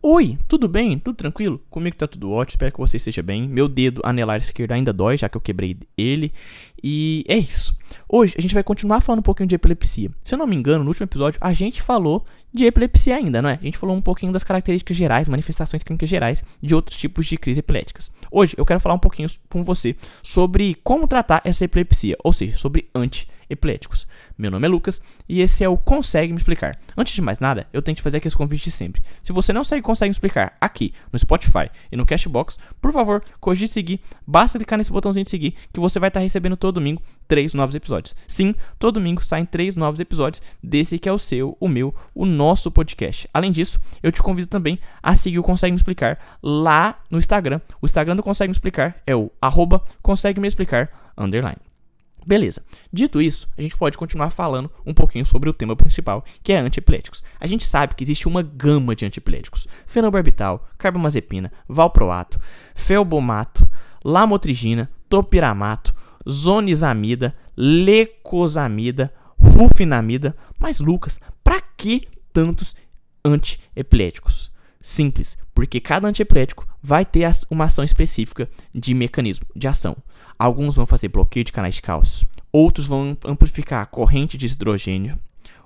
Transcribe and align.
Oi, 0.00 0.38
tudo 0.46 0.68
bem? 0.68 0.98
Tudo 0.98 1.16
tranquilo? 1.16 1.60
Comigo 1.68 1.96
tá 1.96 2.06
tudo 2.06 2.30
ótimo, 2.30 2.54
espero 2.54 2.72
que 2.72 2.78
você 2.78 2.96
esteja 2.96 3.22
bem. 3.22 3.48
Meu 3.48 3.68
dedo 3.68 4.00
anelar 4.04 4.38
esquerdo 4.38 4.72
ainda 4.72 4.92
dói, 4.92 5.16
já 5.16 5.28
que 5.28 5.36
eu 5.36 5.40
quebrei 5.40 5.76
ele. 5.96 6.32
E 6.82 7.24
é 7.26 7.36
isso. 7.36 7.76
Hoje 8.08 8.34
a 8.36 8.40
gente 8.40 8.54
vai 8.54 8.62
continuar 8.62 9.00
falando 9.00 9.20
um 9.20 9.22
pouquinho 9.22 9.48
de 9.48 9.54
epilepsia. 9.54 10.10
Se 10.24 10.34
eu 10.34 10.38
não 10.38 10.46
me 10.46 10.56
engano, 10.56 10.84
no 10.84 10.90
último 10.90 11.04
episódio 11.04 11.38
a 11.40 11.52
gente 11.52 11.82
falou 11.82 12.24
de 12.52 12.64
epilepsia 12.64 13.16
ainda, 13.16 13.42
não 13.42 13.50
é? 13.50 13.58
A 13.60 13.64
gente 13.64 13.76
falou 13.76 13.94
um 13.94 14.00
pouquinho 14.00 14.32
das 14.32 14.42
características 14.42 14.96
gerais, 14.96 15.28
manifestações 15.28 15.82
clínicas 15.82 16.08
gerais 16.08 16.42
de 16.62 16.74
outros 16.74 16.96
tipos 16.96 17.26
de 17.26 17.36
crises 17.36 17.58
epiléticas. 17.58 18.10
Hoje 18.30 18.54
eu 18.56 18.64
quero 18.64 18.80
falar 18.80 18.94
um 18.94 18.98
pouquinho 18.98 19.28
com 19.48 19.62
você 19.62 19.94
sobre 20.22 20.74
como 20.82 21.06
tratar 21.06 21.42
essa 21.44 21.64
epilepsia, 21.64 22.16
ou 22.24 22.32
seja, 22.32 22.56
sobre 22.56 22.88
antiepiléticos. 22.94 24.06
Meu 24.36 24.50
nome 24.50 24.66
é 24.66 24.68
Lucas 24.68 25.02
e 25.28 25.40
esse 25.40 25.62
é 25.62 25.68
o 25.68 25.76
Consegue 25.76 26.32
Me 26.32 26.38
Explicar. 26.38 26.78
Antes 26.96 27.14
de 27.14 27.20
mais 27.20 27.38
nada, 27.38 27.66
eu 27.72 27.82
tenho 27.82 27.96
que 27.96 28.02
fazer 28.02 28.18
aqui 28.18 28.28
esse 28.28 28.36
convite 28.36 28.64
de 28.64 28.70
sempre. 28.70 29.02
Se 29.22 29.32
você 29.32 29.52
não 29.52 29.62
segue 29.62 29.82
Consegue 29.82 30.08
Me 30.08 30.12
Explicar 30.12 30.56
aqui 30.60 30.92
no 31.12 31.18
Spotify 31.18 31.70
e 31.92 31.96
no 31.96 32.06
Cashbox, 32.06 32.58
por 32.80 32.92
favor, 32.92 33.22
cogite 33.40 33.72
seguir. 33.72 34.00
Basta 34.26 34.58
clicar 34.58 34.78
nesse 34.78 34.92
botãozinho 34.92 35.24
de 35.24 35.30
seguir 35.30 35.54
que 35.72 35.80
você 35.80 35.98
vai 35.98 36.08
estar 36.08 36.20
recebendo 36.20 36.56
todo 36.56 36.76
domingo 36.76 37.02
três 37.26 37.52
novos 37.52 37.74
episódios. 37.78 38.14
Sim, 38.26 38.54
todo 38.78 38.94
domingo 38.94 39.24
saem 39.24 39.44
três 39.44 39.76
novos 39.76 40.00
episódios 40.00 40.42
desse 40.62 40.98
que 40.98 41.08
é 41.08 41.12
o 41.12 41.18
seu, 41.18 41.56
o 41.58 41.68
meu, 41.68 41.94
o 42.14 42.26
nosso 42.26 42.70
podcast. 42.70 43.28
Além 43.32 43.50
disso, 43.50 43.78
eu 44.02 44.12
te 44.12 44.22
convido 44.22 44.48
também 44.48 44.78
a 45.02 45.16
seguir 45.16 45.38
o 45.38 45.42
Consegue 45.42 45.72
Me 45.72 45.76
Explicar 45.76 46.18
lá 46.42 47.00
no 47.10 47.18
Instagram. 47.18 47.60
O 47.80 47.86
Instagram 47.86 48.16
do 48.16 48.22
Consegue 48.22 48.48
Me 48.48 48.52
Explicar 48.52 48.96
é 49.06 49.16
o 49.16 49.30
arroba 49.40 49.82
Consegue 50.02 50.40
Me 50.40 50.48
Explicar 50.48 50.90
underline. 51.16 51.58
Beleza. 52.28 52.60
Dito 52.92 53.22
isso, 53.22 53.48
a 53.56 53.62
gente 53.62 53.74
pode 53.74 53.96
continuar 53.96 54.28
falando 54.28 54.70
um 54.84 54.92
pouquinho 54.92 55.24
sobre 55.24 55.48
o 55.48 55.52
tema 55.54 55.74
principal, 55.74 56.22
que 56.42 56.52
é 56.52 56.58
antiepiléticos. 56.58 57.24
A 57.40 57.46
gente 57.46 57.66
sabe 57.66 57.94
que 57.94 58.04
existe 58.04 58.28
uma 58.28 58.42
gama 58.42 58.94
de 58.94 59.06
antiepiléticos: 59.06 59.66
fenobarbital, 59.86 60.68
carbamazepina, 60.76 61.50
valproato, 61.66 62.38
felbomato, 62.74 63.66
lamotrigina, 64.04 64.90
topiramato, 65.08 65.94
zonizamida, 66.28 67.34
lecosamida, 67.56 69.12
rufinamida. 69.38 70.36
Mas 70.58 70.80
Lucas, 70.80 71.18
para 71.42 71.60
que 71.60 72.08
tantos 72.32 72.74
antiepiléticos? 73.24 74.50
Simples, 74.80 75.36
porque 75.54 75.80
cada 75.80 76.08
antiepilético 76.08 76.66
vai 76.82 77.04
ter 77.04 77.28
uma 77.50 77.64
ação 77.64 77.84
específica 77.84 78.48
de 78.74 78.94
mecanismo 78.94 79.46
de 79.54 79.66
ação. 79.66 79.96
Alguns 80.38 80.76
vão 80.76 80.86
fazer 80.86 81.08
bloqueio 81.08 81.44
de 81.44 81.52
canais 81.52 81.74
de 81.74 81.82
cálcio, 81.82 82.28
outros 82.52 82.86
vão 82.86 83.16
amplificar 83.24 83.82
a 83.82 83.86
corrente 83.86 84.36
de 84.36 84.46
hidrogênio, 84.46 85.18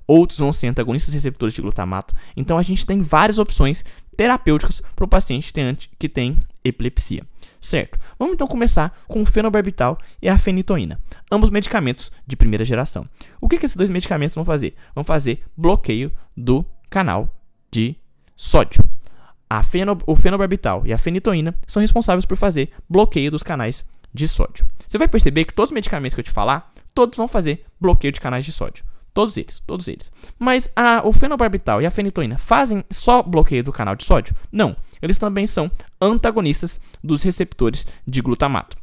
outros 0.06 0.38
vão 0.38 0.52
ser 0.52 0.68
antagonistas 0.68 1.12
receptores 1.12 1.54
de 1.54 1.60
glutamato. 1.60 2.14
Então 2.36 2.56
a 2.56 2.62
gente 2.62 2.86
tem 2.86 3.02
várias 3.02 3.38
opções 3.38 3.84
terapêuticas 4.16 4.82
para 4.96 5.04
o 5.04 5.08
paciente 5.08 5.52
que 5.98 6.08
tem 6.08 6.40
epilepsia. 6.64 7.24
Certo? 7.60 7.98
Vamos 8.18 8.34
então 8.34 8.46
começar 8.46 8.96
com 9.06 9.22
o 9.22 9.26
fenobarbital 9.26 9.96
e 10.20 10.28
a 10.28 10.36
fenitoína, 10.36 11.00
ambos 11.30 11.50
medicamentos 11.50 12.10
de 12.26 12.36
primeira 12.36 12.64
geração. 12.64 13.06
O 13.40 13.48
que, 13.48 13.56
que 13.56 13.66
esses 13.66 13.76
dois 13.76 13.90
medicamentos 13.90 14.34
vão 14.34 14.44
fazer? 14.44 14.74
Vão 14.94 15.04
fazer 15.04 15.42
bloqueio 15.56 16.12
do 16.36 16.64
canal 16.90 17.32
de 17.70 17.96
sódio. 18.36 18.82
O 20.06 20.16
fenobarbital 20.16 20.86
e 20.86 20.92
a 20.92 20.98
fenitoína 20.98 21.54
são 21.66 21.80
responsáveis 21.80 22.24
por 22.24 22.36
fazer 22.36 22.70
bloqueio 22.88 23.30
dos 23.30 23.42
canais 23.42 23.84
de 24.12 24.26
sódio. 24.26 24.66
Você 24.86 24.98
vai 24.98 25.06
perceber 25.06 25.44
que 25.44 25.54
todos 25.54 25.70
os 25.70 25.74
medicamentos 25.74 26.14
que 26.14 26.20
eu 26.20 26.24
te 26.24 26.30
falar, 26.30 26.72
todos 26.94 27.16
vão 27.16 27.28
fazer 27.28 27.64
bloqueio 27.80 28.12
de 28.12 28.20
canais 28.20 28.44
de 28.44 28.52
sódio. 28.52 28.84
Todos 29.14 29.36
eles, 29.36 29.60
todos 29.60 29.88
eles. 29.88 30.10
Mas 30.38 30.70
a, 30.74 31.06
o 31.06 31.12
fenobarbital 31.12 31.82
e 31.82 31.86
a 31.86 31.90
fenitoína 31.90 32.38
fazem 32.38 32.84
só 32.90 33.22
bloqueio 33.22 33.62
do 33.62 33.72
canal 33.72 33.94
de 33.94 34.04
sódio? 34.04 34.34
Não. 34.50 34.74
Eles 35.00 35.18
também 35.18 35.46
são 35.46 35.70
antagonistas 36.00 36.80
dos 37.02 37.22
receptores 37.22 37.86
de 38.06 38.22
glutamato. 38.22 38.76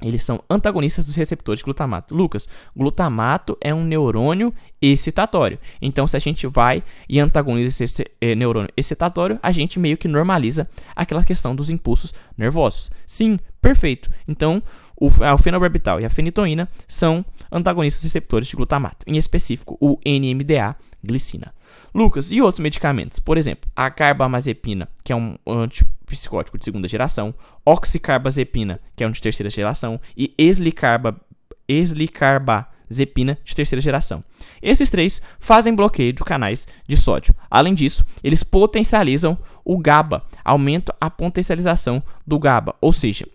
Eles 0.00 0.22
são 0.22 0.40
antagonistas 0.48 1.06
dos 1.06 1.16
receptores 1.16 1.58
de 1.58 1.64
glutamato. 1.64 2.14
Lucas, 2.14 2.48
glutamato 2.76 3.56
é 3.60 3.74
um 3.74 3.84
neurônio 3.84 4.54
excitatório. 4.80 5.58
Então, 5.82 6.06
se 6.06 6.16
a 6.16 6.20
gente 6.20 6.46
vai 6.46 6.82
e 7.08 7.18
antagoniza 7.18 7.84
esse 7.84 8.06
é, 8.20 8.34
neurônio 8.34 8.70
excitatório, 8.76 9.38
a 9.42 9.50
gente 9.50 9.78
meio 9.78 9.96
que 9.96 10.06
normaliza 10.06 10.68
aquela 10.94 11.24
questão 11.24 11.54
dos 11.54 11.68
impulsos 11.68 12.14
nervosos. 12.36 12.90
Sim, 13.06 13.38
perfeito. 13.60 14.08
Então, 14.26 14.62
o, 14.96 15.06
o 15.06 15.38
fenobarbital 15.38 16.00
e 16.00 16.04
a 16.04 16.10
fenitoína 16.10 16.68
são 16.86 17.24
antagonistas 17.50 18.02
dos 18.02 18.12
receptores 18.12 18.48
de 18.48 18.56
glutamato, 18.56 19.04
em 19.06 19.16
específico 19.16 19.76
o 19.80 19.98
NMDA 20.06 20.76
glicina. 21.04 21.52
Lucas, 21.94 22.32
e 22.32 22.40
outros 22.40 22.60
medicamentos? 22.60 23.18
Por 23.18 23.36
exemplo, 23.38 23.70
a 23.74 23.90
carbamazepina, 23.90 24.88
que 25.02 25.12
é 25.12 25.16
um 25.16 25.36
antipsicótico 25.46 26.58
de 26.58 26.64
segunda 26.64 26.88
geração, 26.88 27.34
oxicarbazepina, 27.64 28.80
que 28.96 29.04
é 29.04 29.06
um 29.06 29.10
de 29.10 29.20
terceira 29.20 29.50
geração, 29.50 30.00
e 30.16 30.34
eslicarba, 30.38 31.20
eslicarbazepina 31.68 33.38
de 33.44 33.54
terceira 33.54 33.80
geração. 33.80 34.24
Esses 34.62 34.90
três 34.90 35.20
fazem 35.38 35.74
bloqueio 35.74 36.12
de 36.12 36.24
canais 36.24 36.66
de 36.86 36.96
sódio. 36.96 37.34
Além 37.50 37.74
disso, 37.74 38.04
eles 38.22 38.42
potencializam 38.42 39.38
o 39.64 39.78
GABA, 39.78 40.22
aumentam 40.44 40.94
a 41.00 41.10
potencialização 41.10 42.02
do 42.26 42.38
GABA, 42.38 42.74
ou 42.80 42.92
seja, 42.92 43.26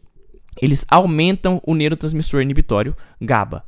eles 0.62 0.86
aumentam 0.88 1.62
o 1.66 1.74
neurotransmissor 1.74 2.42
inibitório 2.42 2.96
GABA. 3.20 3.66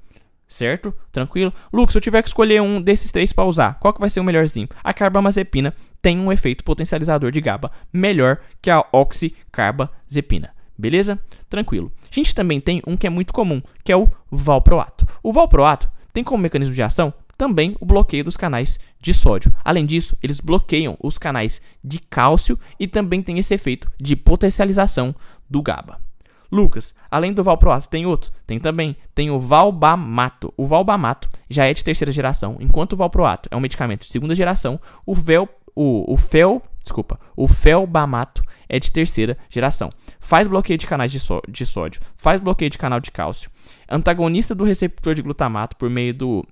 Certo? 0.47 0.93
Tranquilo? 1.11 1.53
Lucas, 1.73 1.93
se 1.93 1.97
eu 1.97 2.01
tiver 2.01 2.21
que 2.21 2.29
escolher 2.29 2.61
um 2.61 2.81
desses 2.81 3.11
três 3.11 3.33
para 3.33 3.45
usar, 3.45 3.79
qual 3.79 3.93
que 3.93 3.99
vai 3.99 4.09
ser 4.09 4.19
o 4.19 4.23
melhorzinho? 4.23 4.69
A 4.83 4.93
carbamazepina 4.93 5.73
tem 6.01 6.19
um 6.19 6.31
efeito 6.31 6.63
potencializador 6.63 7.31
de 7.31 7.41
GABA 7.41 7.71
melhor 7.91 8.39
que 8.61 8.69
a 8.69 8.85
oxicarbazepina. 8.91 10.53
Beleza? 10.77 11.19
Tranquilo. 11.49 11.91
A 12.03 12.13
gente 12.13 12.35
também 12.35 12.59
tem 12.59 12.81
um 12.85 12.95
que 12.95 13.07
é 13.07 13.09
muito 13.09 13.33
comum, 13.33 13.61
que 13.83 13.91
é 13.91 13.97
o 13.97 14.09
valproato. 14.29 15.07
O 15.23 15.33
valproato 15.33 15.89
tem 16.13 16.23
como 16.23 16.43
mecanismo 16.43 16.73
de 16.73 16.81
ação 16.81 17.13
também 17.37 17.75
o 17.79 17.85
bloqueio 17.85 18.23
dos 18.23 18.37
canais 18.37 18.79
de 18.99 19.13
sódio. 19.13 19.53
Além 19.63 19.85
disso, 19.85 20.17
eles 20.21 20.39
bloqueiam 20.39 20.97
os 21.01 21.17
canais 21.17 21.61
de 21.83 21.99
cálcio 21.99 22.57
e 22.79 22.87
também 22.87 23.21
tem 23.21 23.37
esse 23.39 23.53
efeito 23.53 23.91
de 24.01 24.15
potencialização 24.15 25.13
do 25.49 25.61
GABA. 25.61 25.99
Lucas, 26.51 26.93
além 27.09 27.33
do 27.33 27.43
valproato, 27.43 27.89
tem 27.89 28.05
outro? 28.05 28.31
Tem 28.45 28.59
também. 28.59 28.95
Tem 29.13 29.29
o 29.29 29.39
valbamato. 29.39 30.53
O 30.57 30.65
valbamato 30.65 31.29
já 31.49 31.65
é 31.65 31.73
de 31.73 31.83
terceira 31.83 32.11
geração, 32.11 32.57
enquanto 32.59 32.93
o 32.93 32.95
valproato 32.95 33.49
é 33.51 33.55
um 33.55 33.59
medicamento 33.59 34.05
de 34.05 34.11
segunda 34.11 34.35
geração, 34.35 34.79
o, 35.05 35.13
vel, 35.13 35.47
o, 35.75 36.13
o 36.13 36.17
fel, 36.17 36.61
desculpa, 36.83 37.19
o 37.35 37.47
felbamato 37.47 38.43
é 38.69 38.79
de 38.79 38.91
terceira 38.91 39.37
geração. 39.49 39.89
Faz 40.19 40.47
bloqueio 40.47 40.77
de 40.77 40.87
canais 40.87 41.11
de, 41.11 41.19
só, 41.19 41.41
de 41.47 41.65
sódio, 41.65 42.01
faz 42.15 42.39
bloqueio 42.41 42.69
de 42.69 42.77
canal 42.77 42.99
de 42.99 43.11
cálcio, 43.11 43.49
antagonista 43.89 44.55
do 44.55 44.63
receptor 44.63 45.13
de 45.13 45.21
glutamato 45.21 45.75
por 45.75 45.89
meio 45.89 46.13
do 46.13 46.45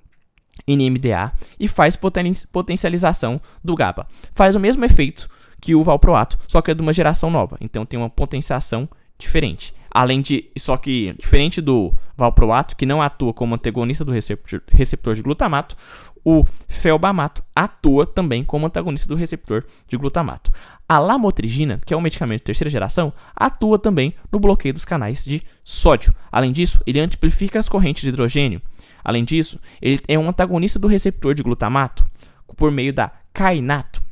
NMDA 0.67 1.33
e 1.59 1.67
faz 1.67 1.95
poten 1.95 2.33
potencialização 2.51 3.41
do 3.63 3.75
GABA. 3.75 4.07
Faz 4.33 4.55
o 4.55 4.59
mesmo 4.59 4.85
efeito 4.85 5.29
que 5.59 5.75
o 5.75 5.83
valproato, 5.83 6.37
só 6.47 6.61
que 6.61 6.71
é 6.71 6.73
de 6.73 6.81
uma 6.81 6.93
geração 6.93 7.29
nova. 7.29 7.57
Então 7.61 7.85
tem 7.85 7.99
uma 7.99 8.09
potenciação 8.09 8.87
diferente. 9.17 9.73
Além 9.93 10.21
de, 10.21 10.49
só 10.57 10.75
que 10.75 11.13
diferente 11.19 11.61
do 11.61 11.93
valproato, 12.17 12.75
que 12.75 12.85
não 12.85 13.01
atua 13.01 13.33
como 13.33 13.53
antagonista 13.53 14.03
do 14.03 14.11
receptor, 14.11 14.61
receptor 14.71 15.13
de 15.13 15.21
glutamato, 15.21 15.77
o 16.25 16.45
felbamato 16.67 17.43
atua 17.55 18.05
também 18.05 18.43
como 18.43 18.65
antagonista 18.65 19.07
do 19.07 19.15
receptor 19.15 19.65
de 19.87 19.97
glutamato. 19.97 20.51
A 20.87 20.97
lamotrigina, 20.97 21.79
que 21.85 21.93
é 21.93 21.97
um 21.97 22.01
medicamento 22.01 22.39
de 22.39 22.45
terceira 22.45 22.69
geração, 22.69 23.13
atua 23.35 23.77
também 23.77 24.13
no 24.31 24.39
bloqueio 24.39 24.73
dos 24.73 24.85
canais 24.85 25.25
de 25.25 25.43
sódio. 25.63 26.13
Além 26.31 26.51
disso, 26.51 26.81
ele 26.87 26.99
amplifica 26.99 27.59
as 27.59 27.69
correntes 27.69 28.03
de 28.03 28.09
hidrogênio. 28.09 28.61
Além 29.03 29.23
disso, 29.23 29.59
ele 29.81 30.01
é 30.07 30.17
um 30.17 30.29
antagonista 30.29 30.79
do 30.79 30.87
receptor 30.87 31.33
de 31.33 31.43
glutamato 31.43 32.05
por 32.55 32.71
meio 32.71 32.93
da 32.93 33.11
kainato. 33.33 34.02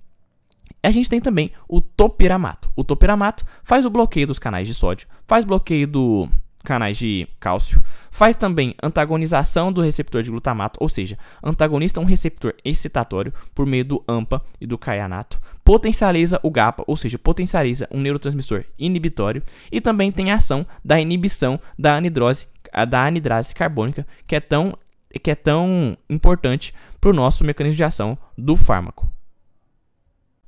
A 0.84 0.90
gente 0.90 1.09
tem 1.09 1.22
também 1.22 1.52
o 1.68 1.80
topiramato. 1.80 2.69
O 2.75 2.83
topiramato 2.83 3.45
faz 3.63 3.86
o 3.86 3.89
bloqueio 3.89 4.28
dos 4.28 4.39
canais 4.39 4.68
de 4.68 4.74
sódio, 4.74 5.07
faz 5.28 5.45
bloqueio 5.45 5.88
do 5.88 6.28
canais 6.63 6.98
de 6.98 7.28
cálcio, 7.39 7.83
faz 8.10 8.36
também 8.36 8.75
antagonização 8.81 9.72
do 9.72 9.81
receptor 9.81 10.24
de 10.24 10.31
glutamato, 10.31 10.78
ou 10.81 10.88
seja, 10.88 11.18
antagonista 11.44 12.00
um 12.00 12.06
receptor 12.06 12.54
excitatório 12.63 13.33
por 13.54 13.66
meio 13.66 13.86
do 13.86 14.04
AMPA 14.07 14.44
e 14.60 14.68
do 14.68 14.78
caianato, 14.78 15.42
potencializa 15.63 16.39
o 16.44 16.51
GAPA, 16.51 16.83
ou 16.88 16.95
seja, 16.95 17.18
potencializa 17.18 17.88
um 17.92 18.00
neurotransmissor 18.00 18.63
inibitório 18.78 19.44
e 19.72 19.81
também 19.81 20.12
tem 20.12 20.31
a 20.31 20.36
ação 20.36 20.66
da 20.83 21.00
inibição 21.00 21.60
da 21.78 21.95
anidrose, 21.95 22.48
da 22.88 23.06
anidrase 23.06 23.54
carbônica, 23.54 24.06
que 24.28 24.36
é 24.36 24.39
tão, 24.39 24.78
que 25.22 25.31
é 25.31 25.36
tão 25.36 25.98
importante 26.10 26.74
para 27.00 27.10
o 27.10 27.13
nosso 27.13 27.44
mecanismo 27.44 27.78
de 27.78 27.83
ação 27.83 28.18
do 28.38 28.56
fármaco. 28.56 29.10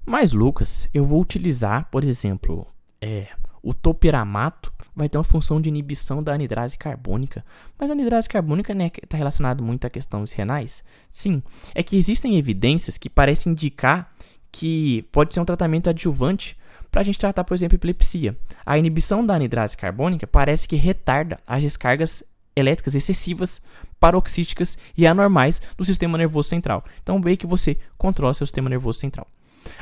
Mas, 0.06 0.34
Lucas, 0.34 0.90
eu 0.94 1.06
vou 1.06 1.22
utilizar, 1.22 1.88
por 1.90 2.04
exemplo, 2.04 2.68
é, 3.02 3.28
o 3.62 3.74
topiramato 3.74 4.72
vai 4.94 5.08
ter 5.08 5.18
uma 5.18 5.24
função 5.24 5.62
de 5.62 5.70
inibição 5.70 6.22
da 6.22 6.34
anidrase 6.34 6.78
carbônica. 6.78 7.44
Mas 7.80 7.90
a 7.90 7.94
anidrase 7.94 8.28
carbônica 8.28 8.74
está 8.74 8.84
né, 8.84 8.92
tá 9.08 9.18
relacionada 9.18 9.64
muito 9.64 9.88
a 9.88 9.90
questões 9.90 10.34
renais? 10.34 10.84
Sim, 11.10 11.42
é 11.74 11.82
que 11.82 11.98
existem 11.98 12.36
evidências 12.36 12.98
que 12.98 13.10
parecem 13.10 13.54
indicar 13.54 14.14
que 14.52 15.04
pode 15.12 15.34
ser 15.34 15.40
um 15.40 15.46
tratamento 15.46 15.90
adjuvante 15.90 16.58
para 16.92 17.02
a 17.02 17.04
gente 17.04 17.18
tratar, 17.18 17.44
por 17.44 17.56
exemplo, 17.56 17.76
epilepsia. 17.76 18.38
A 18.66 18.78
inibição 18.78 19.26
da 19.26 19.34
anidrase 19.34 19.76
carbônica 19.76 20.28
parece 20.28 20.68
que 20.68 20.76
retarda 20.76 21.40
as 21.48 21.64
descargas 21.64 22.24
elétricas 22.56 22.94
excessivas, 22.94 23.62
paroxísticas 24.00 24.78
e 24.96 25.08
anormais 25.08 25.60
do 25.76 25.84
sistema 25.84 26.18
nervoso 26.20 26.50
central. 26.50 26.84
Então, 27.02 27.20
veja 27.20 27.38
que 27.38 27.48
você 27.48 27.78
controla 27.98 28.34
seu 28.34 28.46
sistema 28.46 28.70
nervoso 28.70 29.00
central. 29.00 29.28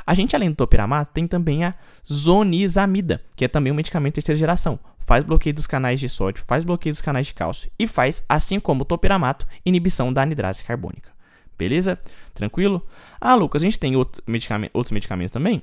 A 0.06 0.14
gente, 0.14 0.36
além 0.36 0.50
do 0.50 0.56
topiramato, 0.56 1.12
tem 1.14 1.28
também 1.28 1.64
a 1.64 1.74
zonizamida, 2.12 3.22
que 3.36 3.46
é 3.46 3.48
também 3.48 3.72
um 3.72 3.76
medicamento 3.76 4.14
de 4.14 4.16
terceira 4.16 4.40
geração. 4.40 4.80
Faz 5.00 5.24
bloqueio 5.24 5.56
dos 5.56 5.68
canais 5.68 6.00
de 6.00 6.08
sódio, 6.08 6.44
faz 6.46 6.64
bloqueio 6.64 6.94
dos 6.94 7.02
canais 7.02 7.28
de 7.28 7.34
cálcio 7.34 7.70
e 7.78 7.88
faz, 7.88 8.24
assim 8.30 8.60
como 8.60 8.84
o 8.84 8.86
topiramato, 8.86 9.48
inibição 9.66 10.14
da 10.14 10.22
anidrase 10.22 10.64
carbônica. 10.64 11.12
Beleza? 11.58 12.00
Tranquilo? 12.34 12.86
Ah, 13.20 13.36
Lucas, 13.36 13.62
a 13.62 13.66
gente 13.66 13.78
tem 13.78 13.96
outro 13.96 14.24
medicamento, 14.26 14.72
outros 14.74 14.92
medicamentos 14.92 15.32
também? 15.32 15.62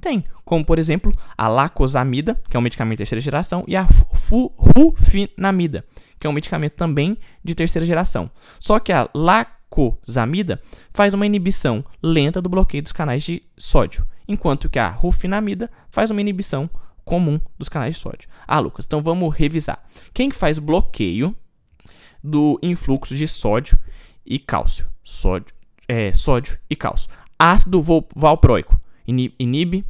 Tem, 0.00 0.24
como 0.44 0.64
por 0.64 0.78
exemplo 0.78 1.12
a 1.36 1.46
lacosamida, 1.46 2.40
que 2.48 2.56
é 2.56 2.60
um 2.60 2.62
medicamento 2.62 2.96
de 2.96 2.98
terceira 2.98 3.20
geração, 3.20 3.64
e 3.66 3.76
a 3.76 3.86
rufinamida, 4.74 5.84
que 6.18 6.26
é 6.26 6.30
um 6.30 6.32
medicamento 6.32 6.72
também 6.72 7.18
de 7.44 7.54
terceira 7.54 7.84
geração. 7.84 8.30
Só 8.58 8.78
que 8.78 8.92
a 8.92 9.08
lacosamida 9.14 9.59
faz 10.92 11.14
uma 11.14 11.24
inibição 11.24 11.84
lenta 12.02 12.42
do 12.42 12.48
bloqueio 12.48 12.82
dos 12.82 12.92
canais 12.92 13.22
de 13.22 13.42
sódio, 13.56 14.04
enquanto 14.26 14.68
que 14.68 14.78
a 14.78 14.88
rufinamida 14.88 15.70
faz 15.90 16.10
uma 16.10 16.20
inibição 16.20 16.68
comum 17.04 17.40
dos 17.58 17.68
canais 17.68 17.94
de 17.94 18.00
sódio. 18.00 18.28
Ah, 18.46 18.58
Lucas, 18.58 18.84
então 18.84 19.02
vamos 19.02 19.34
revisar. 19.34 19.82
Quem 20.12 20.30
faz 20.30 20.58
bloqueio 20.58 21.34
do 22.22 22.58
influxo 22.62 23.14
de 23.14 23.26
sódio 23.26 23.78
e 24.26 24.38
cálcio? 24.38 24.86
Sódio, 25.02 25.54
é, 25.88 26.12
sódio 26.12 26.58
e 26.68 26.76
cálcio. 26.76 27.08
Ácido 27.38 27.82
valproico 28.14 28.78
inibe 29.06 29.86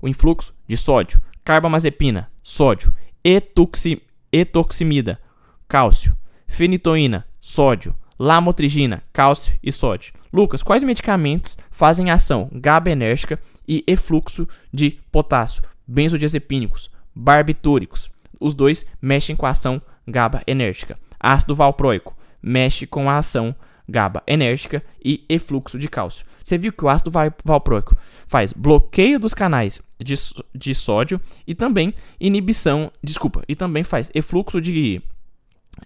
o 0.00 0.08
influxo 0.08 0.54
de 0.66 0.76
sódio, 0.76 1.20
carbamazepina, 1.44 2.30
sódio, 2.42 2.94
etoxi, 3.22 4.02
etoximida, 4.32 5.20
cálcio, 5.68 6.16
fenitoína, 6.46 7.26
sódio, 7.40 7.94
lamotrigina, 8.18 9.02
cálcio 9.12 9.54
e 9.62 9.70
sódio. 9.70 10.12
Lucas, 10.32 10.62
quais 10.62 10.82
medicamentos 10.82 11.56
fazem 11.70 12.10
ação 12.10 12.50
GABA-enérgica 12.52 13.40
e 13.66 13.84
efluxo 13.86 14.48
de 14.72 14.98
potássio? 15.10 15.62
Benzodiazepínicos, 15.86 16.90
barbitúricos. 17.14 18.10
Os 18.40 18.54
dois 18.54 18.84
mexem 19.00 19.36
com 19.36 19.46
a 19.46 19.50
ação 19.50 19.80
GABA-enérgica. 20.06 20.98
Ácido 21.18 21.54
valproico 21.54 22.16
mexe 22.42 22.86
com 22.86 23.08
a 23.08 23.18
ação 23.18 23.54
GABA 23.88 24.22
enérgica 24.26 24.82
e 25.02 25.24
efluxo 25.28 25.78
de 25.78 25.88
cálcio. 25.88 26.26
Você 26.42 26.56
viu 26.58 26.72
que 26.72 26.84
o 26.84 26.88
ácido 26.88 27.10
valproico 27.44 27.96
faz 28.26 28.52
bloqueio 28.52 29.18
dos 29.18 29.34
canais 29.34 29.80
de, 29.98 30.14
de 30.54 30.74
sódio 30.74 31.20
e 31.46 31.54
também 31.54 31.94
inibição, 32.18 32.90
desculpa, 33.02 33.42
e 33.48 33.54
também 33.54 33.82
faz 33.82 34.10
efluxo 34.14 34.60
de, 34.60 35.02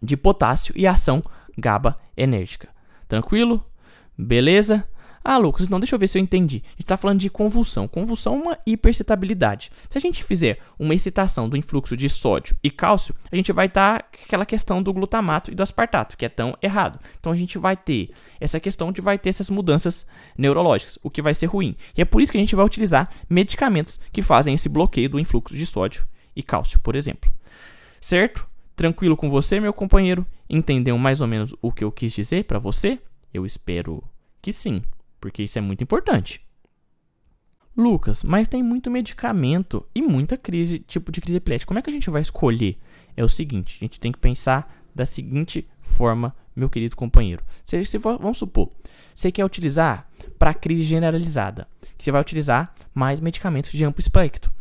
de 0.03 0.17
potássio 0.17 0.73
e 0.77 0.87
ação 0.87 1.23
GABA 1.59 1.99
enérgica. 2.17 2.69
Tranquilo? 3.09 3.65
Beleza? 4.17 4.87
Ah, 5.25 5.37
Lucas, 5.37 5.67
então 5.67 5.79
deixa 5.79 5.95
eu 5.95 5.99
ver 5.99 6.09
se 6.09 6.17
eu 6.17 6.23
entendi. 6.23 6.63
A 6.65 6.71
gente 6.71 6.81
está 6.81 6.97
falando 6.97 7.21
de 7.21 7.29
convulsão. 7.29 7.87
Convulsão 7.87 8.35
é 8.35 8.43
uma 8.43 8.59
hipercitabilidade. 8.65 9.71
Se 9.91 9.99
a 9.99 10.01
gente 10.01 10.25
fizer 10.25 10.59
uma 10.79 10.95
excitação 10.95 11.49
do 11.49 11.57
influxo 11.57 11.97
de 11.97 12.09
sódio 12.09 12.57
e 12.63 12.71
cálcio, 12.71 13.15
a 13.31 13.37
gente 13.37 13.53
vai 13.53 13.67
estar 13.67 14.01
tá 14.01 14.09
aquela 14.25 14.47
questão 14.47 14.83
do 14.83 14.93
glutamato 14.93 15.51
e 15.51 15.55
do 15.55 15.63
aspartato, 15.63 16.17
que 16.17 16.25
é 16.25 16.29
tão 16.29 16.57
errado. 16.63 16.99
Então 17.21 17.31
a 17.31 17.37
gente 17.37 17.59
vai 17.59 17.77
ter 17.77 18.11
essa 18.41 18.59
questão 18.59 18.91
de 18.91 19.03
vai 19.03 19.19
ter 19.19 19.29
essas 19.29 19.51
mudanças 19.51 20.07
neurológicas, 20.37 20.99
o 21.03 21.11
que 21.11 21.21
vai 21.21 21.35
ser 21.35 21.47
ruim. 21.47 21.77
E 21.95 22.01
é 22.01 22.05
por 22.05 22.23
isso 22.23 22.33
que 22.33 22.39
a 22.39 22.41
gente 22.41 22.57
vai 22.57 22.65
utilizar 22.65 23.11
medicamentos 23.29 24.01
que 24.11 24.23
fazem 24.23 24.55
esse 24.55 24.69
bloqueio 24.69 25.11
do 25.11 25.21
influxo 25.21 25.55
de 25.55 25.67
sódio 25.67 26.07
e 26.35 26.43
cálcio, 26.43 26.81
por 26.81 26.97
exemplo. 26.97 27.31
Certo? 28.01 28.49
Tranquilo 28.79 29.17
com 29.17 29.29
você, 29.29 29.59
meu 29.59 29.73
companheiro? 29.73 30.25
Entendeu 30.49 30.97
mais 30.97 31.21
ou 31.21 31.27
menos 31.27 31.53
o 31.61 31.73
que 31.73 31.83
eu 31.83 31.91
quis 31.91 32.13
dizer 32.13 32.45
para 32.45 32.61
você? 32.61 33.01
Eu 33.35 33.45
espero 33.45 34.05
que 34.41 34.53
sim 34.53 34.85
porque 35.21 35.43
isso 35.43 35.59
é 35.59 35.61
muito 35.61 35.83
importante. 35.83 36.41
Lucas, 37.77 38.23
mas 38.23 38.47
tem 38.47 38.63
muito 38.63 38.89
medicamento 38.89 39.85
e 39.93 40.01
muita 40.01 40.37
crise, 40.37 40.79
tipo 40.79 41.11
de 41.11 41.21
crise 41.21 41.39
epilética. 41.39 41.67
Como 41.67 41.81
é 41.81 41.83
que 41.83 41.91
a 41.91 41.93
gente 41.93 42.09
vai 42.09 42.23
escolher? 42.23 42.79
É 43.17 43.25
o 43.25 43.29
seguinte, 43.29 43.79
a 43.81 43.85
gente 43.85 43.99
tem 43.99 44.13
que 44.13 44.19
pensar 44.21 44.73
da 44.95 45.05
seguinte 45.05 45.67
forma, 45.81 46.33
meu 46.55 46.71
querido 46.71 46.95
companheiro. 46.95 47.43
Se, 47.65 47.85
se 47.85 47.99
vamos 47.99 48.39
supor, 48.39 48.71
você 49.13 49.33
quer 49.33 49.45
utilizar 49.45 50.09
para 50.39 50.55
crise 50.55 50.85
generalizada, 50.85 51.67
que 51.97 52.05
você 52.05 52.13
vai 52.13 52.21
utilizar 52.21 52.73
mais 52.95 53.19
medicamentos 53.19 53.73
de 53.73 53.85
amplo 53.85 54.01
espectro, 54.01 54.53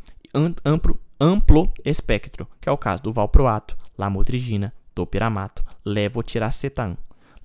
amplo, 0.66 1.00
amplo 1.22 1.72
espectro, 1.86 2.48
que 2.60 2.68
é 2.68 2.72
o 2.72 2.78
caso 2.80 3.04
do 3.04 3.14
valproato, 3.14 3.78
lamotrigina, 3.98 4.72
topiramato, 4.94 5.64
levotiracetam, 5.84 6.96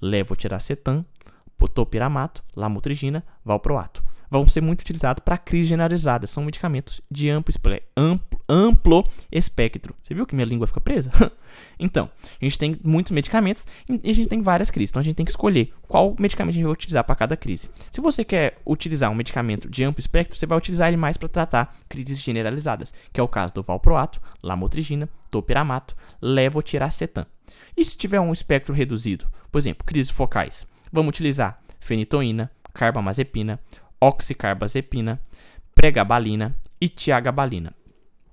levotiracetam 0.00 1.04
topiramato, 1.75 2.43
lamotrigina, 2.54 3.22
valproato. 3.44 4.02
Vão 4.32 4.49
ser 4.49 4.62
muito 4.62 4.81
utilizados 4.81 5.23
para 5.23 5.37
crise 5.37 5.67
generalizada. 5.67 6.26
São 6.26 6.43
medicamentos 6.43 7.02
de 7.11 7.29
amplo, 7.29 7.52
amplo, 7.94 8.40
amplo 8.49 9.08
espectro. 9.31 9.94
Você 10.00 10.14
viu 10.14 10.26
que 10.26 10.34
minha 10.34 10.46
língua 10.46 10.67
fica 10.67 10.81
presa? 10.81 11.12
então, 11.79 12.11
a 12.40 12.44
gente 12.44 12.58
tem 12.58 12.79
muitos 12.82 13.12
medicamentos 13.12 13.67
e 13.87 14.11
a 14.11 14.14
gente 14.14 14.29
tem 14.29 14.40
várias 14.40 14.70
crises. 14.70 14.90
Então, 14.90 15.00
a 15.00 15.05
gente 15.05 15.17
tem 15.17 15.26
que 15.26 15.32
escolher 15.32 15.75
qual 15.87 16.17
medicamento 16.19 16.55
a 16.55 16.56
gente 16.56 16.64
vai 16.64 16.73
utilizar 16.73 17.05
para 17.05 17.14
cada 17.14 17.37
crise. 17.37 17.69
Se 17.90 18.00
você 18.00 18.25
quer 18.25 18.58
utilizar 18.64 19.11
um 19.11 19.14
medicamento 19.14 19.69
de 19.69 19.84
amplo 19.84 20.00
espectro, 20.00 20.38
você 20.38 20.46
vai 20.46 20.56
utilizar 20.56 20.88
ele 20.88 20.96
mais 20.96 21.19
para 21.19 21.29
tratar 21.29 21.76
crises 21.87 22.19
generalizadas, 22.19 22.94
que 23.12 23.20
é 23.20 23.23
o 23.23 23.29
caso 23.29 23.52
do 23.52 23.62
valproato, 23.62 24.19
lamotrigina, 24.43 25.11
topiramato, 25.31 25.94
levotiracetam. 26.23 27.26
E 27.76 27.84
se 27.84 27.99
tiver 27.99 28.19
um 28.19 28.32
espectro 28.32 28.75
reduzido, 28.75 29.26
por 29.50 29.58
exemplo, 29.58 29.84
crises 29.84 30.11
focais, 30.11 30.67
Vamos 30.94 31.08
utilizar 31.08 31.58
fenitoína, 31.81 32.50
carbamazepina, 32.75 33.58
oxicarbazepina, 34.02 35.20
pregabalina 35.76 36.56
e 36.81 36.88
tiagabalina. 36.88 37.72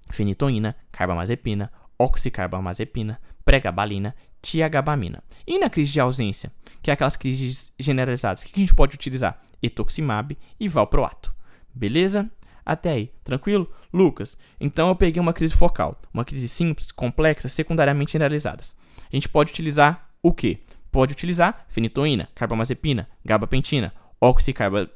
Fenitoína, 0.09 0.75
carbamazepina, 0.91 1.71
oxicarbamazepina, 1.99 3.21
pregabalina, 3.45 4.15
tiagabamina. 4.41 5.21
E 5.45 5.59
na 5.59 5.69
crise 5.69 5.91
de 5.91 5.99
ausência, 5.99 6.51
que 6.81 6.89
é 6.89 6.93
aquelas 6.95 7.15
crises 7.15 7.71
generalizadas, 7.77 8.41
o 8.41 8.45
que 8.47 8.59
a 8.59 8.63
gente 8.63 8.73
pode 8.73 8.95
utilizar? 8.95 9.39
Etoximab 9.61 10.35
e 10.59 10.67
valproato. 10.67 11.31
Beleza? 11.71 12.27
Até 12.65 12.89
aí, 12.89 13.13
tranquilo? 13.23 13.71
Lucas, 13.93 14.39
então 14.59 14.89
eu 14.89 14.95
peguei 14.95 15.21
uma 15.21 15.33
crise 15.33 15.53
focal, 15.53 15.99
uma 16.11 16.25
crise 16.25 16.47
simples, 16.47 16.91
complexa, 16.91 17.47
secundariamente 17.47 18.13
generalizadas. 18.13 18.75
A 19.11 19.15
gente 19.15 19.29
pode 19.29 19.51
utilizar 19.51 20.09
o 20.23 20.33
que? 20.33 20.63
Pode 20.91 21.13
utilizar 21.13 21.67
fenitoína, 21.69 22.27
carbamazepina, 22.33 23.07
gabapentina, 23.23 23.93
oxicarba, 24.19 24.89